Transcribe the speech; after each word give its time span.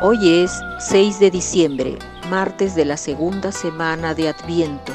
Hoy 0.00 0.42
es 0.42 0.60
6 0.78 1.20
de 1.20 1.30
diciembre, 1.30 1.98
martes 2.30 2.74
de 2.74 2.86
la 2.86 2.96
segunda 2.96 3.52
semana 3.52 4.14
de 4.14 4.28
Adviento. 4.28 4.92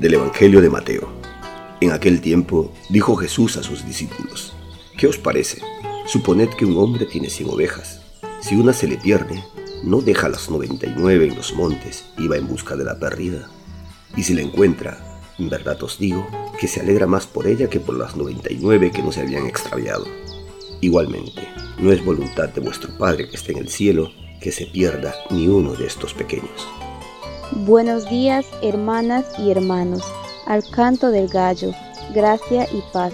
Del 0.00 0.14
Evangelio 0.14 0.60
de 0.60 0.68
Mateo. 0.68 1.08
En 1.80 1.92
aquel 1.92 2.20
tiempo 2.20 2.72
dijo 2.88 3.14
Jesús 3.16 3.56
a 3.56 3.62
sus 3.62 3.86
discípulos, 3.86 4.52
¿qué 4.96 5.06
os 5.06 5.16
parece? 5.16 5.62
Suponed 6.06 6.48
que 6.50 6.64
un 6.64 6.76
hombre 6.76 7.06
tiene 7.06 7.30
cien 7.30 7.48
ovejas. 7.50 8.02
Si 8.40 8.56
una 8.56 8.72
se 8.72 8.88
le 8.88 8.96
pierde, 8.96 9.44
no 9.84 10.00
deja 10.00 10.28
las 10.28 10.50
99 10.50 11.28
en 11.28 11.36
los 11.36 11.54
montes 11.54 12.04
y 12.18 12.26
va 12.26 12.36
en 12.36 12.48
busca 12.48 12.74
de 12.74 12.84
la 12.84 12.98
perdida. 12.98 13.48
Y 14.16 14.24
si 14.24 14.34
la 14.34 14.42
encuentra, 14.42 15.20
en 15.38 15.48
verdad 15.48 15.80
os 15.84 15.98
digo 15.98 16.26
que 16.58 16.66
se 16.66 16.80
alegra 16.80 17.06
más 17.06 17.26
por 17.28 17.46
ella 17.46 17.68
que 17.68 17.78
por 17.78 17.96
las 17.96 18.16
99 18.16 18.90
que 18.90 19.02
no 19.02 19.12
se 19.12 19.20
habían 19.20 19.46
extraviado. 19.46 20.04
Igualmente, 20.80 21.47
no 21.78 21.92
es 21.92 22.04
voluntad 22.04 22.48
de 22.50 22.60
vuestro 22.60 22.90
Padre 22.98 23.28
que 23.28 23.36
esté 23.36 23.52
en 23.52 23.58
el 23.58 23.68
cielo 23.68 24.10
que 24.40 24.52
se 24.52 24.66
pierda 24.66 25.14
ni 25.30 25.48
uno 25.48 25.72
de 25.74 25.86
estos 25.86 26.14
pequeños. 26.14 26.66
Buenos 27.52 28.08
días, 28.08 28.46
hermanas 28.62 29.26
y 29.38 29.50
hermanos. 29.50 30.02
Al 30.46 30.68
canto 30.70 31.10
del 31.10 31.28
gallo, 31.28 31.72
gracia 32.14 32.66
y 32.72 32.82
paz. 32.92 33.12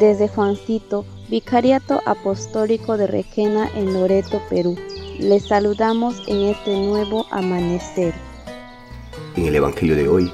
Desde 0.00 0.28
Juancito, 0.28 1.04
Vicariato 1.28 2.00
Apostólico 2.06 2.96
de 2.96 3.06
Requena 3.06 3.70
en 3.76 3.94
Loreto, 3.94 4.42
Perú. 4.50 4.76
Les 5.18 5.46
saludamos 5.46 6.22
en 6.26 6.48
este 6.48 6.76
nuevo 6.76 7.26
amanecer. 7.30 8.14
En 9.36 9.46
el 9.46 9.54
Evangelio 9.54 9.94
de 9.94 10.08
hoy, 10.08 10.32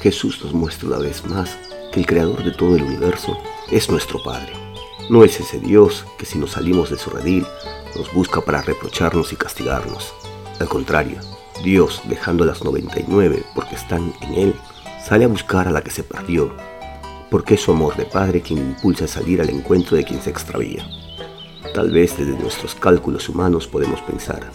Jesús 0.00 0.40
nos 0.44 0.52
muestra 0.52 0.88
una 0.88 0.98
vez 0.98 1.24
más 1.26 1.56
que 1.92 2.00
el 2.00 2.06
Creador 2.06 2.44
de 2.44 2.52
todo 2.52 2.76
el 2.76 2.82
universo 2.82 3.36
es 3.70 3.90
nuestro 3.90 4.22
Padre. 4.22 4.61
No 5.10 5.24
es 5.24 5.40
ese 5.40 5.58
Dios 5.58 6.06
que 6.18 6.26
si 6.26 6.38
nos 6.38 6.52
salimos 6.52 6.90
de 6.90 6.96
su 6.96 7.10
redil 7.10 7.46
nos 7.96 8.12
busca 8.12 8.40
para 8.40 8.62
reprocharnos 8.62 9.32
y 9.32 9.36
castigarnos. 9.36 10.14
Al 10.60 10.68
contrario, 10.68 11.18
Dios, 11.62 12.02
dejando 12.08 12.44
las 12.44 12.64
99 12.64 13.44
porque 13.54 13.74
están 13.74 14.12
en 14.22 14.34
Él, 14.34 14.54
sale 15.04 15.24
a 15.24 15.28
buscar 15.28 15.68
a 15.68 15.70
la 15.70 15.82
que 15.82 15.90
se 15.90 16.02
perdió, 16.02 16.52
porque 17.30 17.54
es 17.54 17.60
su 17.62 17.72
amor 17.72 17.96
de 17.96 18.04
Padre 18.04 18.40
quien 18.40 18.58
impulsa 18.58 19.04
a 19.04 19.08
salir 19.08 19.40
al 19.40 19.50
encuentro 19.50 19.96
de 19.96 20.04
quien 20.04 20.22
se 20.22 20.30
extravía. 20.30 20.86
Tal 21.74 21.90
vez 21.90 22.16
desde 22.16 22.38
nuestros 22.38 22.74
cálculos 22.74 23.28
humanos 23.28 23.66
podemos 23.66 24.00
pensar, 24.02 24.50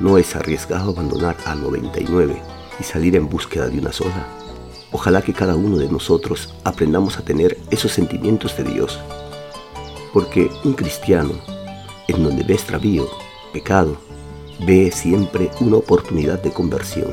¿no 0.00 0.18
es 0.18 0.34
arriesgado 0.34 0.90
abandonar 0.90 1.36
a 1.44 1.54
99 1.54 2.40
y 2.80 2.84
salir 2.84 3.16
en 3.16 3.28
búsqueda 3.28 3.68
de 3.68 3.78
una 3.78 3.92
sola? 3.92 4.26
Ojalá 4.90 5.22
que 5.22 5.32
cada 5.32 5.56
uno 5.56 5.76
de 5.76 5.88
nosotros 5.88 6.54
aprendamos 6.64 7.18
a 7.18 7.24
tener 7.24 7.58
esos 7.70 7.92
sentimientos 7.92 8.56
de 8.56 8.64
Dios. 8.64 8.98
Porque 10.14 10.48
un 10.62 10.74
cristiano, 10.74 11.32
en 12.06 12.22
donde 12.22 12.44
ve 12.44 12.54
extravío, 12.54 13.08
pecado, 13.52 13.96
ve 14.64 14.92
siempre 14.92 15.50
una 15.60 15.78
oportunidad 15.78 16.40
de 16.40 16.52
conversión, 16.52 17.12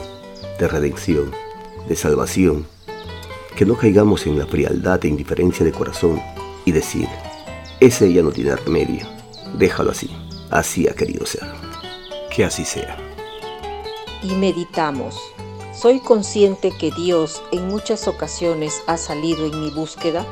de 0.59 0.67
redención, 0.67 1.31
de 1.89 1.95
salvación. 1.95 2.67
Que 3.55 3.65
no 3.65 3.75
caigamos 3.75 4.27
en 4.27 4.37
la 4.37 4.45
frialdad 4.45 5.03
e 5.03 5.07
indiferencia 5.07 5.65
de 5.65 5.71
corazón 5.71 6.21
y 6.63 6.71
decir, 6.71 7.07
ese 7.79 8.13
ya 8.13 8.21
no 8.21 8.31
tiene 8.31 8.55
remedio, 8.55 9.07
déjalo 9.57 9.89
así, 9.89 10.11
así 10.51 10.87
ha 10.87 10.93
querido 10.93 11.25
ser. 11.25 11.41
Que 12.33 12.45
así 12.45 12.63
sea. 12.63 12.97
Y 14.21 14.35
meditamos. 14.35 15.19
¿Soy 15.73 15.99
consciente 16.01 16.71
que 16.79 16.91
Dios 16.91 17.41
en 17.51 17.67
muchas 17.67 18.07
ocasiones 18.07 18.83
ha 18.85 18.97
salido 18.97 19.47
en 19.47 19.59
mi 19.59 19.71
búsqueda? 19.71 20.23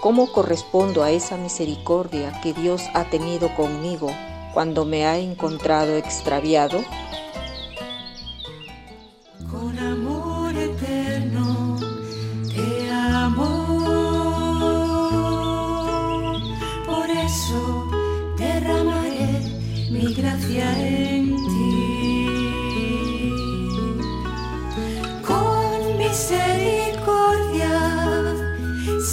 ¿Cómo 0.00 0.30
correspondo 0.30 1.02
a 1.02 1.10
esa 1.10 1.36
misericordia 1.36 2.40
que 2.40 2.52
Dios 2.52 2.82
ha 2.94 3.10
tenido 3.10 3.52
conmigo 3.56 4.08
cuando 4.54 4.84
me 4.84 5.06
ha 5.06 5.18
encontrado 5.18 5.96
extraviado? 5.96 6.78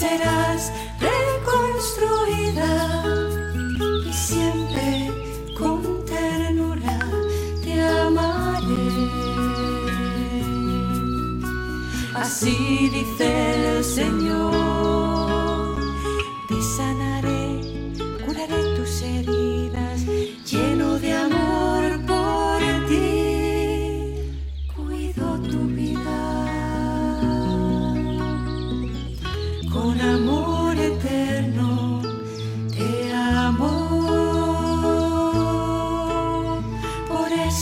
Serás 0.05 0.71
reconstruida 0.99 2.71
y 4.09 4.13
siempre 4.13 5.11
con 5.57 6.05
ternura 6.05 6.99
te 7.63 7.73
amaré. 7.81 8.87
Así 12.15 12.89
dice 12.89 13.77
el 13.77 13.83
Señor, 13.83 14.64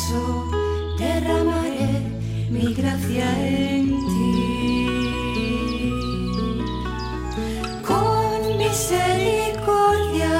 Por 0.03 0.17
eso 0.17 0.51
derramaré 0.97 2.01
mi 2.49 2.73
gracia 2.73 3.47
en 3.47 3.87
ti. 3.89 4.89
Con 7.87 8.57
misericordia 8.57 10.35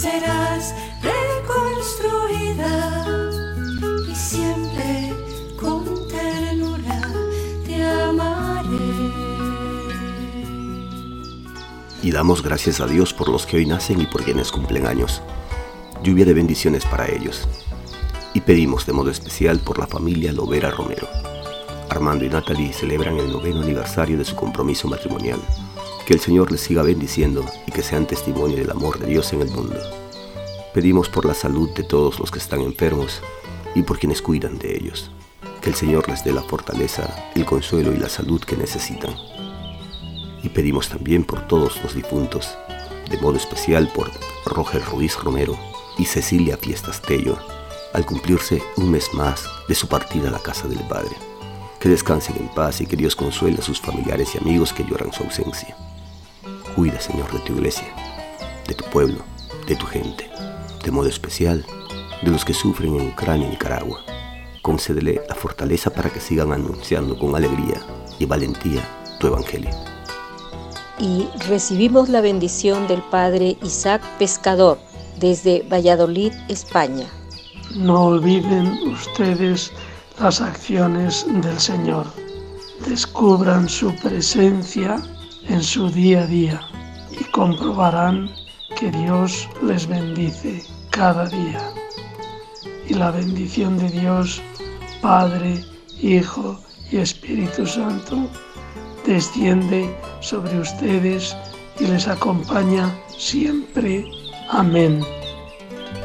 serás 0.00 0.74
reconstruida 1.02 2.72
y 4.10 4.14
siempre 4.14 5.12
con 5.60 5.84
ternura 6.08 7.02
te 7.66 7.84
amaré. 7.84 9.12
Y 12.02 12.10
damos 12.10 12.42
gracias 12.42 12.80
a 12.80 12.86
Dios 12.86 13.12
por 13.12 13.28
los 13.28 13.44
que 13.44 13.58
hoy 13.58 13.66
nacen 13.66 14.00
y 14.00 14.06
por 14.06 14.24
quienes 14.24 14.50
cumplen 14.50 14.86
años. 14.86 15.20
Lluvia 16.02 16.24
de 16.24 16.32
bendiciones 16.32 16.86
para 16.86 17.10
ellos. 17.10 17.46
Y 18.34 18.40
pedimos 18.40 18.86
de 18.86 18.92
modo 18.92 19.10
especial 19.10 19.60
por 19.60 19.78
la 19.78 19.86
familia 19.86 20.32
Lovera 20.32 20.70
Romero. 20.70 21.08
Armando 21.88 22.24
y 22.24 22.28
Natalie 22.28 22.72
celebran 22.72 23.18
el 23.18 23.30
noveno 23.30 23.62
aniversario 23.62 24.16
de 24.16 24.24
su 24.24 24.34
compromiso 24.34 24.88
matrimonial. 24.88 25.40
Que 26.06 26.14
el 26.14 26.20
Señor 26.20 26.50
les 26.50 26.62
siga 26.62 26.82
bendiciendo 26.82 27.44
y 27.66 27.72
que 27.72 27.82
sean 27.82 28.06
testimonio 28.06 28.56
del 28.56 28.70
amor 28.70 28.98
de 28.98 29.06
Dios 29.06 29.32
en 29.32 29.42
el 29.42 29.50
mundo. 29.50 29.76
Pedimos 30.74 31.08
por 31.08 31.26
la 31.26 31.34
salud 31.34 31.70
de 31.74 31.84
todos 31.84 32.18
los 32.18 32.30
que 32.30 32.38
están 32.38 32.60
enfermos 32.60 33.20
y 33.74 33.82
por 33.82 33.98
quienes 33.98 34.22
cuidan 34.22 34.58
de 34.58 34.74
ellos. 34.76 35.10
Que 35.60 35.70
el 35.70 35.76
Señor 35.76 36.08
les 36.08 36.24
dé 36.24 36.32
la 36.32 36.42
fortaleza, 36.42 37.30
el 37.34 37.44
consuelo 37.44 37.92
y 37.92 37.98
la 37.98 38.08
salud 38.08 38.40
que 38.40 38.56
necesitan 38.56 39.14
y 40.42 40.48
pedimos 40.48 40.88
también 40.88 41.24
por 41.24 41.46
todos 41.46 41.82
los 41.82 41.94
difuntos, 41.94 42.56
de 43.10 43.18
modo 43.18 43.36
especial 43.36 43.88
por 43.88 44.10
Roger 44.44 44.84
Ruiz 44.84 45.16
Romero 45.22 45.56
y 45.98 46.04
Cecilia 46.04 46.56
Fiestas 46.56 47.00
Tello, 47.00 47.38
al 47.92 48.06
cumplirse 48.06 48.62
un 48.76 48.90
mes 48.90 49.12
más 49.14 49.44
de 49.68 49.74
su 49.74 49.88
partida 49.88 50.28
a 50.28 50.32
la 50.32 50.38
casa 50.38 50.68
del 50.68 50.80
Padre. 50.88 51.16
Que 51.80 51.88
descansen 51.88 52.36
en 52.36 52.48
paz 52.48 52.80
y 52.80 52.86
que 52.86 52.96
Dios 52.96 53.16
consuele 53.16 53.58
a 53.58 53.62
sus 53.62 53.80
familiares 53.80 54.34
y 54.34 54.38
amigos 54.38 54.72
que 54.72 54.84
lloran 54.84 55.12
su 55.12 55.24
ausencia. 55.24 55.76
Cuida, 56.76 57.00
Señor, 57.00 57.30
de 57.32 57.40
tu 57.40 57.54
iglesia, 57.54 57.88
de 58.66 58.74
tu 58.74 58.84
pueblo, 58.86 59.22
de 59.66 59.76
tu 59.76 59.86
gente, 59.86 60.30
de 60.84 60.90
modo 60.90 61.08
especial 61.08 61.66
de 62.22 62.30
los 62.30 62.44
que 62.44 62.54
sufren 62.54 62.94
en 62.96 63.08
Ucrania 63.08 63.48
y 63.48 63.50
Nicaragua. 63.50 64.00
Concédele 64.62 65.22
la 65.28 65.34
fortaleza 65.34 65.90
para 65.90 66.10
que 66.10 66.20
sigan 66.20 66.52
anunciando 66.52 67.18
con 67.18 67.34
alegría 67.34 67.80
y 68.18 68.26
valentía 68.26 68.82
tu 69.18 69.26
evangelio 69.26 69.70
y 71.02 71.28
recibimos 71.48 72.08
la 72.08 72.20
bendición 72.20 72.86
del 72.86 73.02
Padre 73.02 73.56
Isaac 73.62 74.02
Pescador 74.18 74.78
desde 75.18 75.62
Valladolid, 75.62 76.32
España. 76.48 77.06
No 77.76 78.02
olviden 78.04 78.66
ustedes 78.88 79.72
las 80.20 80.40
acciones 80.40 81.24
del 81.42 81.58
Señor. 81.58 82.06
Descubran 82.86 83.68
su 83.68 83.94
presencia 83.96 85.00
en 85.48 85.62
su 85.62 85.88
día 85.90 86.22
a 86.22 86.26
día 86.26 86.60
y 87.18 87.24
comprobarán 87.30 88.30
que 88.78 88.90
Dios 88.90 89.48
les 89.62 89.86
bendice 89.86 90.62
cada 90.90 91.26
día. 91.26 91.60
Y 92.88 92.94
la 92.94 93.10
bendición 93.10 93.78
de 93.78 93.88
Dios, 93.88 94.42
Padre, 95.00 95.64
Hijo 96.00 96.60
y 96.90 96.98
Espíritu 96.98 97.66
Santo, 97.66 98.28
desciende 99.06 99.96
sobre 100.20 100.60
ustedes 100.60 101.34
y 101.80 101.86
les 101.86 102.06
acompaña 102.06 102.92
siempre. 103.16 104.04
Amén. 104.50 105.02